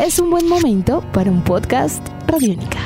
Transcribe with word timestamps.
es 0.00 0.18
un 0.18 0.30
buen 0.30 0.48
momento 0.48 1.02
para 1.12 1.30
un 1.30 1.44
podcast 1.44 2.08
Radiónica. 2.26 2.78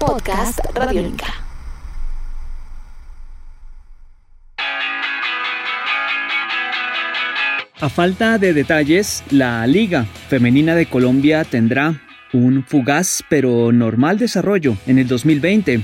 Podcast 0.00 0.58
Radiónica. 0.74 1.26
A 7.80 7.88
falta 7.88 8.38
de 8.38 8.52
detalles, 8.52 9.22
la 9.30 9.64
Liga 9.68 10.06
Femenina 10.28 10.74
de 10.74 10.86
Colombia 10.86 11.44
tendrá 11.44 12.02
un 12.32 12.64
fugaz 12.64 13.22
pero 13.28 13.70
normal 13.70 14.18
desarrollo 14.18 14.76
en 14.88 14.98
el 14.98 15.06
2020 15.06 15.82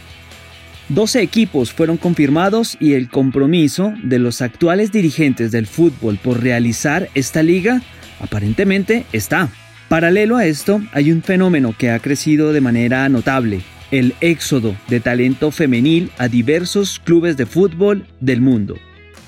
12 0.95 1.23
equipos 1.23 1.73
fueron 1.73 1.97
confirmados 1.97 2.77
y 2.79 2.93
el 2.93 3.09
compromiso 3.09 3.95
de 4.03 4.19
los 4.19 4.43
actuales 4.43 4.93
dirigentes 4.93 5.51
del 5.51 5.67
fútbol 5.67 6.19
por 6.23 6.43
realizar 6.43 7.09
esta 7.15 7.43
liga 7.43 7.81
aparentemente 8.21 9.07
está. 9.13 9.49
Paralelo 9.89 10.36
a 10.36 10.45
esto, 10.45 10.83
hay 10.93 11.11
un 11.11 11.23
fenómeno 11.23 11.75
que 11.77 11.91
ha 11.91 11.99
crecido 11.99 12.53
de 12.53 12.61
manera 12.61 13.09
notable, 13.09 13.63
el 13.91 14.14
éxodo 14.21 14.77
de 14.89 15.00
talento 15.00 15.50
femenil 15.50 16.11
a 16.19 16.29
diversos 16.29 17.00
clubes 17.03 17.36
de 17.36 17.47
fútbol 17.47 18.07
del 18.21 18.41
mundo. 18.41 18.77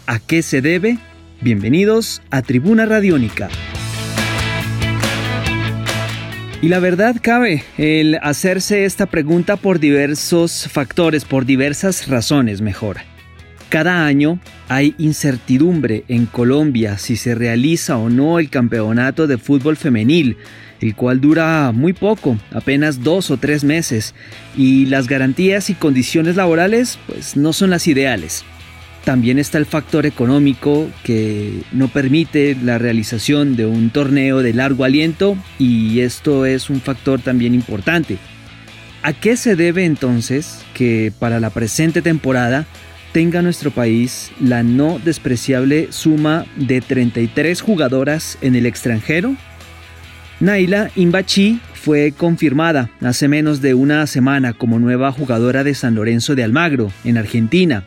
¿A 0.06 0.18
qué 0.18 0.42
se 0.42 0.60
debe? 0.60 0.98
Bienvenidos 1.40 2.22
a 2.30 2.42
Tribuna 2.42 2.84
Radiónica. 2.84 3.48
Y 6.62 6.68
la 6.68 6.78
verdad 6.78 7.16
cabe 7.20 7.62
el 7.76 8.18
hacerse 8.22 8.84
esta 8.86 9.06
pregunta 9.06 9.56
por 9.56 9.80
diversos 9.80 10.66
factores, 10.70 11.24
por 11.24 11.44
diversas 11.44 12.08
razones 12.08 12.62
mejor. 12.62 12.98
Cada 13.68 14.06
año 14.06 14.38
hay 14.68 14.94
incertidumbre 14.98 16.04
en 16.08 16.26
Colombia 16.26 16.96
si 16.96 17.16
se 17.16 17.34
realiza 17.34 17.96
o 17.98 18.08
no 18.08 18.38
el 18.38 18.48
campeonato 18.48 19.26
de 19.26 19.36
fútbol 19.36 19.76
femenil, 19.76 20.36
el 20.80 20.94
cual 20.94 21.20
dura 21.20 21.72
muy 21.72 21.92
poco, 21.92 22.38
apenas 22.52 23.02
dos 23.02 23.30
o 23.30 23.36
tres 23.36 23.64
meses, 23.64 24.14
y 24.56 24.86
las 24.86 25.08
garantías 25.08 25.70
y 25.70 25.74
condiciones 25.74 26.36
laborales 26.36 26.98
pues 27.06 27.36
no 27.36 27.52
son 27.52 27.70
las 27.70 27.86
ideales. 27.88 28.44
También 29.04 29.38
está 29.38 29.58
el 29.58 29.66
factor 29.66 30.06
económico 30.06 30.88
que 31.02 31.60
no 31.72 31.88
permite 31.88 32.56
la 32.62 32.78
realización 32.78 33.54
de 33.54 33.66
un 33.66 33.90
torneo 33.90 34.42
de 34.42 34.54
largo 34.54 34.84
aliento 34.84 35.36
y 35.58 36.00
esto 36.00 36.46
es 36.46 36.70
un 36.70 36.80
factor 36.80 37.20
también 37.20 37.54
importante. 37.54 38.16
¿A 39.02 39.12
qué 39.12 39.36
se 39.36 39.56
debe 39.56 39.84
entonces 39.84 40.64
que 40.72 41.12
para 41.18 41.38
la 41.38 41.50
presente 41.50 42.00
temporada 42.00 42.64
tenga 43.12 43.42
nuestro 43.42 43.70
país 43.70 44.32
la 44.40 44.62
no 44.62 44.98
despreciable 44.98 45.88
suma 45.90 46.46
de 46.56 46.80
33 46.80 47.60
jugadoras 47.60 48.38
en 48.40 48.54
el 48.54 48.64
extranjero? 48.64 49.36
Naila 50.40 50.90
Imbachi 50.96 51.60
fue 51.74 52.12
confirmada 52.16 52.90
hace 53.02 53.28
menos 53.28 53.60
de 53.60 53.74
una 53.74 54.06
semana 54.06 54.54
como 54.54 54.78
nueva 54.78 55.12
jugadora 55.12 55.62
de 55.62 55.74
San 55.74 55.94
Lorenzo 55.94 56.34
de 56.34 56.42
Almagro, 56.42 56.90
en 57.04 57.18
Argentina. 57.18 57.84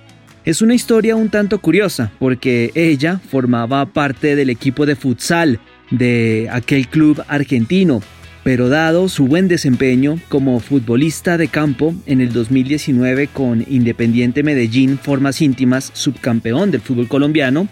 Es 0.47 0.61
una 0.61 0.75
historia 0.75 1.17
un 1.17 1.27
tanto 1.27 1.59
curiosa 1.59 2.09
porque 2.19 2.71
ella 2.73 3.19
formaba 3.19 3.85
parte 3.85 4.37
del 4.37 4.49
equipo 4.49 4.85
de 4.85 4.95
futsal 4.95 5.59
de 5.91 6.47
aquel 6.49 6.87
club 6.87 7.21
argentino, 7.27 8.01
pero 8.45 8.69
dado 8.69 9.09
su 9.09 9.27
buen 9.27 9.49
desempeño 9.49 10.21
como 10.29 10.61
futbolista 10.61 11.37
de 11.37 11.49
campo 11.49 11.93
en 12.05 12.21
el 12.21 12.31
2019 12.31 13.27
con 13.27 13.65
Independiente 13.67 14.41
Medellín 14.41 14.97
Formas 14.97 15.41
Íntimas, 15.41 15.91
subcampeón 15.93 16.71
del 16.71 16.79
fútbol 16.79 17.09
colombiano, 17.09 17.67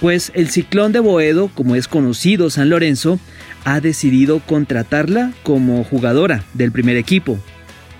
pues 0.00 0.30
el 0.36 0.50
Ciclón 0.50 0.92
de 0.92 1.00
Boedo, 1.00 1.50
como 1.52 1.74
es 1.74 1.88
conocido 1.88 2.48
San 2.48 2.70
Lorenzo, 2.70 3.18
ha 3.64 3.80
decidido 3.80 4.38
contratarla 4.38 5.32
como 5.42 5.82
jugadora 5.82 6.44
del 6.54 6.70
primer 6.70 6.96
equipo. 6.96 7.40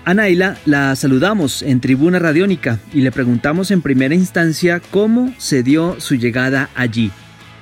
A 0.07 0.13
Naila 0.13 0.57
la 0.67 0.95
saludamos 0.95 1.63
en 1.63 1.81
Tribuna 1.81 2.19
Radiónica 2.19 2.77
y 2.93 3.01
le 3.01 3.11
preguntamos 3.11 3.71
en 3.71 3.81
primera 3.81 4.13
instancia 4.13 4.79
cómo 4.91 5.31
se 5.39 5.63
dio 5.63 5.99
su 5.99 6.13
llegada 6.13 6.69
allí. 6.75 7.09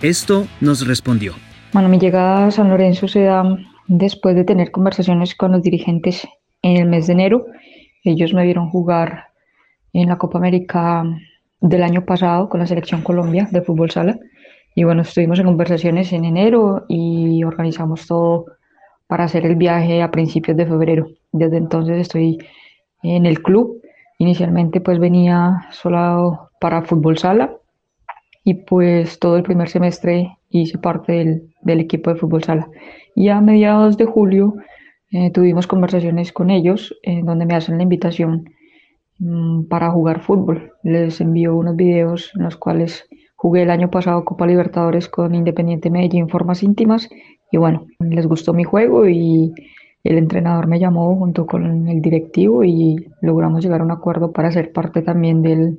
Esto 0.02 0.46
nos 0.60 0.86
respondió. 0.86 1.36
Bueno, 1.72 1.88
mi 1.88 2.00
llegada 2.00 2.48
a 2.48 2.52
San 2.52 2.68
Lorenzo 2.68 3.08
se 3.08 3.22
da 3.22 3.46
después 3.88 4.36
de 4.36 4.44
tener 4.44 4.72
conversaciones 4.72 5.36
con 5.36 5.54
los 5.54 5.62
dirigentes 5.62 6.28
en 6.62 6.82
el 6.82 6.90
mes 6.90 7.08
de 7.08 7.14
enero. 7.14 7.46
Ellos 8.04 8.34
me 8.34 8.44
vieron 8.44 8.70
jugar 8.70 9.28
en 9.94 10.10
la 10.10 10.18
Copa 10.18 10.38
América 10.38 11.06
del 11.62 11.82
año 11.82 12.04
pasado 12.04 12.50
con 12.50 12.60
la 12.60 12.68
selección 12.68 13.04
Colombia 13.04 13.48
de 13.52 13.62
fútbol 13.62 13.90
sala. 13.90 14.20
Y 14.76 14.84
bueno, 14.84 15.04
estuvimos 15.04 15.40
en 15.40 15.46
conversaciones 15.46 16.12
en 16.12 16.26
enero 16.26 16.84
y 16.90 17.42
organizamos 17.46 18.06
todo 18.06 18.48
para 19.08 19.26
hacer 19.26 19.46
el 19.46 19.56
viaje 19.56 20.02
a 20.02 20.12
principios 20.12 20.58
de 20.58 20.66
febrero. 20.66 21.08
Desde 21.32 21.58
entonces 21.58 22.00
estoy 22.00 22.38
en 23.04 23.26
el 23.26 23.42
club. 23.42 23.82
Inicialmente 24.20 24.82
pues 24.82 25.00
venía 25.00 25.68
solo 25.72 26.50
para 26.60 26.84
fútbol 26.84 27.18
sala 27.18 27.58
y 28.44 28.56
pues 28.56 29.20
todo 29.20 29.38
el 29.38 29.44
primer 29.44 29.70
semestre 29.70 30.38
hice 30.50 30.78
parte 30.78 31.42
del, 31.62 31.80
equipo 31.80 32.12
de 32.12 32.20
fútbol 32.20 32.44
sala. 32.44 32.70
Y 33.16 33.30
a 33.30 33.42
mediados 33.42 33.98
de 33.98 34.06
julio 34.06 34.56
eh, 35.12 35.32
tuvimos 35.32 35.68
conversaciones 35.68 36.32
con 36.32 36.50
ellos 36.50 36.96
en 37.04 37.26
donde 37.26 37.46
me 37.46 37.56
hacen 37.56 37.78
la 37.78 37.84
invitación 37.84 38.50
mm, 39.20 39.66
para 39.66 39.92
jugar 39.92 40.22
fútbol. 40.22 40.74
Les 40.84 41.22
envío 41.22 41.56
unos 41.56 41.76
videos 41.76 42.32
en 42.36 42.44
los 42.44 42.58
cuales 42.58 43.08
jugué 43.36 43.64
el 43.64 43.72
año 43.72 43.90
pasado 43.90 44.26
Copa 44.26 44.48
Libertadores 44.48 45.10
con 45.10 45.36
Independiente 45.36 45.90
Medellín 45.90 46.30
formas 46.30 46.64
íntimas 46.64 47.10
y 47.54 47.58
bueno, 47.58 47.86
les 48.00 48.26
gustó 48.26 48.52
mi 48.52 48.64
juego 48.64 49.08
y 49.08 49.54
el 50.04 50.18
entrenador 50.18 50.66
me 50.66 50.80
llamó 50.80 51.16
junto 51.16 51.46
con 51.46 51.88
el 51.88 52.02
directivo 52.02 52.64
y 52.64 53.08
logramos 53.22 53.64
llegar 53.64 53.82
a 53.82 53.84
un 53.84 53.92
acuerdo 53.92 54.32
para 54.32 54.52
ser 54.52 54.72
parte 54.72 55.04
también 55.04 55.44
del, 55.44 55.78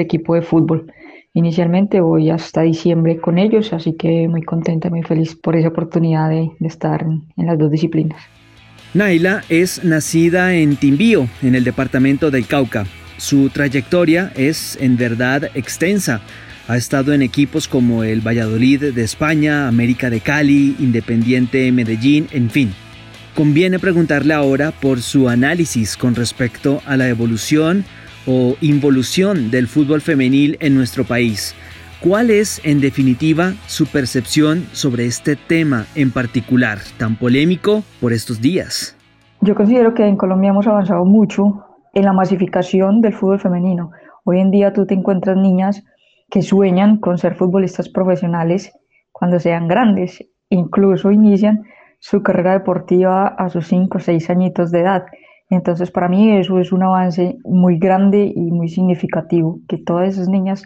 equipo 0.00 0.34
de 0.34 0.42
fútbol. 0.42 0.92
Inicialmente 1.32 2.00
voy 2.00 2.30
hasta 2.30 2.62
diciembre 2.62 3.18
con 3.18 3.38
ellos, 3.38 3.72
así 3.72 3.92
que 3.92 4.26
muy 4.26 4.42
contenta, 4.42 4.90
muy 4.90 5.04
feliz 5.04 5.36
por 5.36 5.54
esa 5.54 5.68
oportunidad 5.68 6.28
de, 6.28 6.50
estar 6.60 7.02
en, 7.02 7.22
en 7.36 7.46
las 7.46 7.56
dos 7.56 7.70
disciplinas. 7.70 8.20
Naila 8.92 9.42
es 9.48 9.84
nacida 9.84 10.54
en 10.54 10.74
Timbío, 10.74 11.28
en 11.40 11.54
el 11.54 11.62
departamento 11.62 12.32
del 12.32 12.48
Cauca. 12.48 12.84
Su 13.16 13.48
trayectoria 13.48 14.32
es 14.34 14.76
en 14.80 14.96
verdad 14.96 15.44
extensa. 15.54 16.20
Ha 16.68 16.76
estado 16.76 17.12
en 17.12 17.22
equipos 17.22 17.66
como 17.66 18.04
el 18.04 18.20
Valladolid 18.20 18.94
de 18.94 19.02
España, 19.02 19.66
América 19.66 20.10
de 20.10 20.20
Cali, 20.20 20.76
Independiente 20.78 21.72
Medellín, 21.72 22.28
en 22.30 22.50
fin. 22.50 22.72
Conviene 23.34 23.80
preguntarle 23.80 24.32
ahora 24.32 24.70
por 24.70 25.00
su 25.00 25.28
análisis 25.28 25.96
con 25.96 26.14
respecto 26.14 26.80
a 26.86 26.96
la 26.96 27.08
evolución 27.08 27.84
o 28.26 28.56
involución 28.60 29.50
del 29.50 29.66
fútbol 29.66 30.00
femenil 30.00 30.56
en 30.60 30.76
nuestro 30.76 31.02
país. 31.02 31.56
¿Cuál 32.00 32.30
es, 32.30 32.60
en 32.64 32.80
definitiva, 32.80 33.54
su 33.66 33.86
percepción 33.86 34.64
sobre 34.72 35.06
este 35.06 35.34
tema 35.34 35.86
en 35.96 36.12
particular, 36.12 36.78
tan 36.96 37.16
polémico 37.16 37.82
por 38.00 38.12
estos 38.12 38.40
días? 38.40 38.96
Yo 39.40 39.56
considero 39.56 39.94
que 39.94 40.06
en 40.06 40.16
Colombia 40.16 40.50
hemos 40.50 40.68
avanzado 40.68 41.04
mucho 41.04 41.64
en 41.94 42.04
la 42.04 42.12
masificación 42.12 43.00
del 43.00 43.14
fútbol 43.14 43.40
femenino. 43.40 43.90
Hoy 44.24 44.38
en 44.38 44.52
día 44.52 44.72
tú 44.72 44.86
te 44.86 44.94
encuentras 44.94 45.36
niñas 45.36 45.82
que 46.32 46.40
sueñan 46.40 46.96
con 46.96 47.18
ser 47.18 47.34
futbolistas 47.34 47.90
profesionales 47.90 48.72
cuando 49.12 49.38
sean 49.38 49.68
grandes, 49.68 50.26
incluso 50.48 51.12
inician 51.12 51.62
su 51.98 52.22
carrera 52.22 52.54
deportiva 52.54 53.26
a 53.26 53.50
sus 53.50 53.66
5 53.68 53.98
o 53.98 54.00
6 54.00 54.30
añitos 54.30 54.70
de 54.70 54.80
edad. 54.80 55.04
Entonces, 55.50 55.90
para 55.90 56.08
mí 56.08 56.34
eso 56.34 56.58
es 56.58 56.72
un 56.72 56.84
avance 56.84 57.36
muy 57.44 57.78
grande 57.78 58.32
y 58.34 58.50
muy 58.50 58.70
significativo, 58.70 59.58
que 59.68 59.76
todas 59.76 60.14
esas 60.14 60.28
niñas 60.28 60.64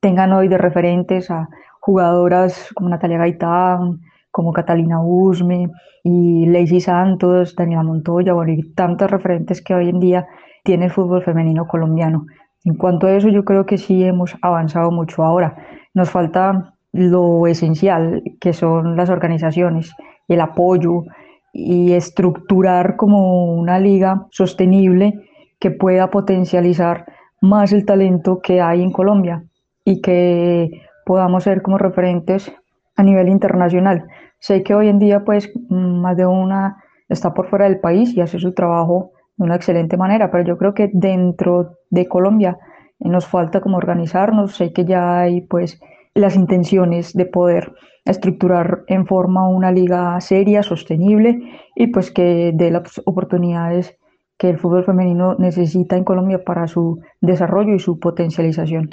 tengan 0.00 0.32
hoy 0.32 0.48
de 0.48 0.58
referentes 0.58 1.30
a 1.30 1.48
jugadoras 1.78 2.70
como 2.74 2.88
Natalia 2.88 3.18
Gaitán, 3.18 4.00
como 4.32 4.52
Catalina 4.52 5.00
Usme 5.00 5.70
y 6.02 6.46
Lacey 6.46 6.80
Santos, 6.80 7.54
Daniela 7.54 7.84
Montoya, 7.84 8.32
bueno, 8.32 8.50
y 8.50 8.72
tantos 8.72 9.08
referentes 9.12 9.62
que 9.62 9.74
hoy 9.74 9.90
en 9.90 10.00
día 10.00 10.26
tiene 10.64 10.86
el 10.86 10.90
fútbol 10.90 11.22
femenino 11.22 11.68
colombiano. 11.68 12.26
En 12.64 12.74
cuanto 12.74 13.06
a 13.06 13.12
eso, 13.14 13.28
yo 13.28 13.44
creo 13.44 13.66
que 13.66 13.78
sí 13.78 14.02
hemos 14.04 14.36
avanzado 14.40 14.90
mucho 14.90 15.22
ahora. 15.22 15.56
Nos 15.92 16.10
falta 16.10 16.74
lo 16.92 17.46
esencial, 17.46 18.22
que 18.40 18.52
son 18.52 18.96
las 18.96 19.10
organizaciones, 19.10 19.92
el 20.28 20.40
apoyo 20.40 21.04
y 21.52 21.92
estructurar 21.92 22.96
como 22.96 23.54
una 23.54 23.78
liga 23.78 24.26
sostenible 24.30 25.20
que 25.58 25.70
pueda 25.70 26.10
potencializar 26.10 27.06
más 27.40 27.72
el 27.72 27.84
talento 27.84 28.40
que 28.40 28.60
hay 28.60 28.82
en 28.82 28.92
Colombia 28.92 29.44
y 29.84 30.00
que 30.00 30.82
podamos 31.04 31.44
ser 31.44 31.62
como 31.62 31.78
referentes 31.78 32.52
a 32.96 33.02
nivel 33.02 33.28
internacional. 33.28 34.06
Sé 34.38 34.62
que 34.62 34.74
hoy 34.74 34.88
en 34.88 34.98
día 34.98 35.24
pues 35.24 35.52
más 35.68 36.16
de 36.16 36.26
una 36.26 36.82
está 37.08 37.34
por 37.34 37.48
fuera 37.48 37.66
del 37.66 37.80
país 37.80 38.14
y 38.14 38.20
hace 38.20 38.38
su 38.38 38.52
trabajo 38.52 39.12
de 39.36 39.44
una 39.44 39.56
excelente 39.56 39.96
manera, 39.96 40.30
pero 40.30 40.44
yo 40.44 40.58
creo 40.58 40.74
que 40.74 40.90
dentro 40.92 41.78
de 41.90 42.06
Colombia 42.06 42.58
nos 43.00 43.26
falta 43.26 43.60
como 43.60 43.76
organizarnos, 43.76 44.56
sé 44.56 44.72
que 44.72 44.84
ya 44.84 45.20
hay 45.20 45.42
pues 45.42 45.80
las 46.14 46.36
intenciones 46.36 47.12
de 47.12 47.26
poder 47.26 47.72
estructurar 48.04 48.84
en 48.86 49.06
forma 49.06 49.48
una 49.48 49.72
liga 49.72 50.20
seria, 50.20 50.62
sostenible 50.62 51.38
y 51.74 51.88
pues 51.88 52.10
que 52.10 52.52
dé 52.54 52.70
las 52.70 53.00
oportunidades 53.04 53.96
que 54.38 54.50
el 54.50 54.58
fútbol 54.58 54.84
femenino 54.84 55.36
necesita 55.38 55.96
en 55.96 56.04
Colombia 56.04 56.42
para 56.44 56.66
su 56.66 57.00
desarrollo 57.20 57.74
y 57.74 57.78
su 57.78 57.98
potencialización. 57.98 58.90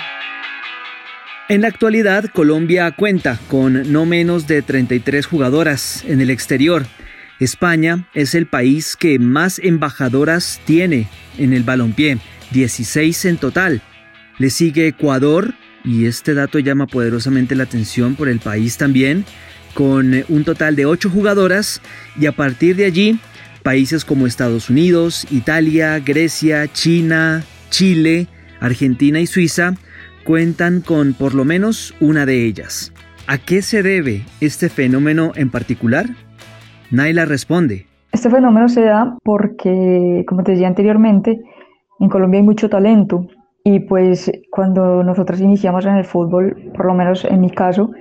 En 1.50 1.62
la 1.62 1.68
actualidad, 1.68 2.26
Colombia 2.34 2.92
cuenta 2.98 3.38
con 3.50 3.92
no 3.92 4.06
menos 4.06 4.48
de 4.48 4.62
33 4.62 5.26
jugadoras 5.26 6.06
en 6.06 6.22
el 6.22 6.30
exterior. 6.30 6.84
España 7.42 8.08
es 8.14 8.36
el 8.36 8.46
país 8.46 8.96
que 8.96 9.18
más 9.18 9.58
embajadoras 9.58 10.62
tiene 10.66 11.08
en 11.40 11.54
el 11.54 11.64
balompié, 11.64 12.20
16 12.52 13.26
en 13.26 13.38
total. 13.38 13.82
Le 14.38 14.52
sigue 14.52 14.88
Ecuador, 14.88 15.56
y 15.84 16.06
este 16.06 16.36
dato 16.36 16.60
llama 16.60 16.86
poderosamente 16.86 17.56
la 17.56 17.64
atención 17.64 18.14
por 18.14 18.30
el 18.30 18.40
país 18.40 18.78
también, 18.78 19.26
con 19.74 20.24
un 20.30 20.44
total 20.44 20.76
de 20.76 20.86
8 20.86 21.10
jugadoras, 21.10 21.82
y 22.16 22.28
a 22.28 22.32
partir 22.32 22.76
de 22.76 22.86
allí, 22.86 23.20
países 23.64 24.06
como 24.06 24.28
Estados 24.28 24.70
Unidos, 24.70 25.26
Italia, 25.32 25.98
Grecia, 25.98 26.72
China, 26.72 27.44
Chile, 27.72 28.28
Argentina 28.60 29.20
y 29.20 29.26
Suiza 29.26 29.74
cuentan 30.24 30.82
con 30.82 31.16
por 31.16 31.34
lo 31.34 31.44
menos 31.44 31.96
una 32.00 32.28
de 32.28 32.46
ellas. 32.46 32.94
¿A 33.26 33.40
qué 33.40 33.64
se 33.64 33.82
debe 33.82 34.26
este 34.42 34.70
fenómeno 34.70 35.32
en 35.36 35.50
particular? 35.50 36.08
Naila 36.92 37.24
responde. 37.24 37.86
Este 38.12 38.30
fenómeno 38.30 38.68
se 38.68 38.84
da 38.84 39.18
porque, 39.24 40.26
como 40.28 40.44
te 40.44 40.52
decía 40.52 40.68
anteriormente, 40.68 41.42
en 42.00 42.10
Colombia 42.10 42.42
hay 42.42 42.46
mucho 42.46 42.70
talento 42.70 43.28
y 43.64 43.80
pues 43.80 44.30
cuando 44.52 45.02
nosotros 45.02 45.40
iniciamos 45.40 45.86
en 45.86 45.96
el 45.96 46.04
fútbol, 46.04 46.72
por 46.76 46.86
lo 46.86 46.94
menos 46.94 47.24
en 47.24 47.40
mi 47.40 47.50
caso, 47.50 47.92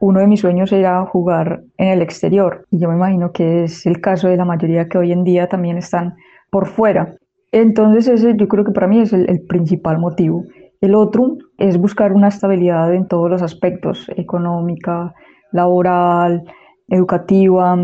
uno 0.00 0.20
de 0.20 0.26
mis 0.26 0.40
sueños 0.40 0.72
era 0.72 1.04
jugar 1.04 1.62
en 1.76 1.88
el 1.88 2.00
exterior 2.00 2.64
y 2.70 2.78
yo 2.78 2.88
me 2.88 2.94
imagino 2.94 3.32
que 3.32 3.64
es 3.64 3.84
el 3.84 4.00
caso 4.00 4.28
de 4.28 4.38
la 4.38 4.46
mayoría 4.46 4.88
que 4.88 4.96
hoy 4.96 5.12
en 5.12 5.24
día 5.24 5.48
también 5.48 5.76
están 5.76 6.14
por 6.50 6.66
fuera. 6.66 7.16
Entonces 7.52 8.08
ese 8.08 8.34
yo 8.34 8.48
creo 8.48 8.64
que 8.64 8.72
para 8.72 8.86
mí 8.86 9.00
es 9.00 9.12
el, 9.12 9.28
el 9.28 9.42
principal 9.42 9.98
motivo. 9.98 10.44
El 10.80 10.94
otro 10.94 11.36
es 11.58 11.76
buscar 11.76 12.12
una 12.14 12.28
estabilidad 12.28 12.94
en 12.94 13.08
todos 13.08 13.28
los 13.28 13.42
aspectos, 13.42 14.10
económica, 14.16 15.12
laboral, 15.52 16.44
educativa, 16.88 17.76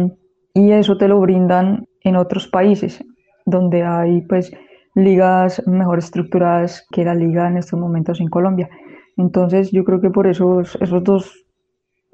y 0.54 0.70
eso 0.70 0.96
te 0.96 1.08
lo 1.08 1.20
brindan 1.20 1.86
en 2.02 2.16
otros 2.16 2.46
países, 2.46 3.04
donde 3.44 3.82
hay 3.82 4.22
pues 4.22 4.52
ligas 4.94 5.60
mejor 5.66 5.98
estructuradas 5.98 6.86
que 6.92 7.04
la 7.04 7.14
liga 7.14 7.48
en 7.48 7.58
estos 7.58 7.78
momentos 7.78 8.20
en 8.20 8.28
Colombia. 8.28 8.70
Entonces 9.16 9.72
yo 9.72 9.84
creo 9.84 10.00
que 10.00 10.10
por 10.10 10.28
eso 10.28 10.60
esos 10.60 11.04
dos 11.04 11.44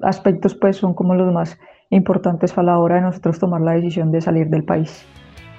aspectos 0.01 0.55
pues 0.55 0.77
son 0.77 0.95
como 0.95 1.13
los 1.13 1.31
más 1.31 1.57
importantes 1.91 2.57
a 2.57 2.63
la 2.63 2.79
hora 2.79 2.95
de 2.95 3.01
nosotros 3.01 3.39
tomar 3.39 3.61
la 3.61 3.73
decisión 3.73 4.11
de 4.11 4.21
salir 4.21 4.47
del 4.47 4.63
país. 4.63 5.05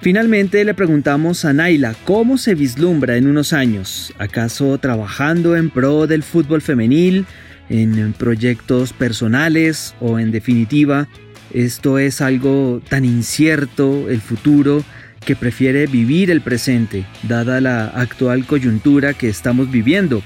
Finalmente 0.01 0.65
le 0.65 0.73
preguntamos 0.73 1.45
a 1.45 1.53
Naila 1.53 1.95
cómo 2.03 2.37
se 2.37 2.55
vislumbra 2.55 3.15
en 3.15 3.27
unos 3.27 3.53
años, 3.53 4.13
acaso 4.19 4.77
trabajando 4.77 5.55
en 5.55 5.69
pro 5.69 6.07
del 6.07 6.23
fútbol 6.23 6.61
femenil, 6.61 7.25
en 7.69 8.11
proyectos 8.11 8.91
personales 8.91 9.95
o 10.01 10.19
en 10.19 10.31
definitiva, 10.31 11.07
esto 11.53 11.99
es 11.99 12.21
algo 12.21 12.81
tan 12.89 13.05
incierto, 13.05 14.09
el 14.09 14.21
futuro, 14.21 14.83
que 15.23 15.35
prefiere 15.35 15.87
vivir 15.87 16.29
el 16.31 16.41
presente, 16.41 17.05
dada 17.23 17.61
la 17.61 17.85
actual 17.87 18.45
coyuntura 18.45 19.13
que 19.13 19.29
estamos 19.29 19.71
viviendo. 19.71 20.21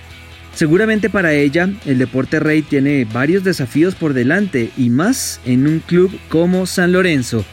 Seguramente 0.53 1.09
para 1.09 1.33
ella 1.33 1.69
el 1.85 1.99
deporte 1.99 2.39
rey 2.39 2.63
tiene 2.63 3.05
varios 3.05 3.43
desafíos 3.43 3.93
por 3.93 4.13
delante 4.13 4.71
y 4.75 4.89
más 4.89 5.39
en 5.45 5.67
un 5.67 5.79
club 5.79 6.17
como 6.29 6.65
San 6.65 6.91
Lorenzo, 6.93 7.45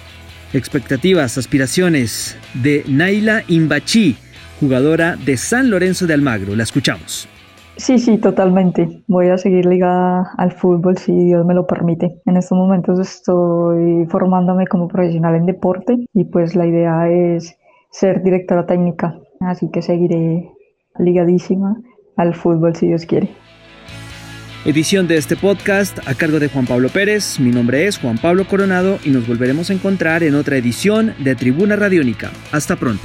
expectativas, 0.54 1.36
aspiraciones 1.36 2.36
de 2.54 2.84
Naila 2.88 3.44
Imbachi, 3.46 4.16
jugadora 4.58 5.16
de 5.16 5.36
San 5.36 5.68
Lorenzo 5.68 6.06
de 6.06 6.14
Almagro. 6.14 6.56
La 6.56 6.62
escuchamos. 6.62 7.28
Sí, 7.76 7.98
sí, 7.98 8.18
totalmente. 8.18 9.02
Voy 9.08 9.28
a 9.28 9.38
seguir 9.38 9.66
ligada 9.66 10.30
al 10.36 10.52
fútbol 10.52 10.96
si 10.96 11.12
Dios 11.12 11.44
me 11.44 11.54
lo 11.54 11.66
permite. 11.66 12.20
En 12.24 12.36
estos 12.36 12.56
momentos 12.56 13.00
estoy 13.00 14.06
formándome 14.06 14.66
como 14.66 14.86
profesional 14.86 15.34
en 15.34 15.46
deporte 15.46 16.06
y 16.14 16.24
pues 16.24 16.54
la 16.54 16.66
idea 16.66 17.08
es 17.10 17.56
ser 17.90 18.22
directora 18.22 18.66
técnica. 18.66 19.18
Así 19.40 19.70
que 19.70 19.82
seguiré 19.82 20.50
ligadísima 20.98 21.76
al 22.16 22.34
fútbol 22.34 22.76
si 22.76 22.86
Dios 22.86 23.06
quiere. 23.06 23.30
Edición 24.64 25.06
de 25.08 25.16
este 25.16 25.36
podcast 25.36 25.98
a 26.08 26.14
cargo 26.14 26.38
de 26.38 26.48
Juan 26.48 26.66
Pablo 26.66 26.88
Pérez. 26.88 27.38
Mi 27.38 27.50
nombre 27.50 27.86
es 27.86 27.98
Juan 27.98 28.16
Pablo 28.16 28.46
Coronado 28.46 28.98
y 29.04 29.10
nos 29.10 29.26
volveremos 29.26 29.68
a 29.68 29.74
encontrar 29.74 30.22
en 30.22 30.36
otra 30.36 30.56
edición 30.56 31.12
de 31.18 31.34
Tribuna 31.34 31.76
Radiónica. 31.76 32.30
Hasta 32.50 32.76
pronto. 32.76 33.04